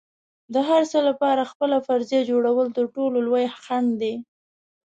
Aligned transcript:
د 0.53 0.55
هر 0.69 0.81
څه 0.91 0.99
لپاره 1.09 1.49
خپله 1.51 1.77
فرضیه 1.87 2.21
جوړول 2.31 2.67
تر 2.77 2.85
ټولو 2.95 3.17
لوی 3.27 3.45
خنډ 3.63 3.89
دی. 4.01 4.13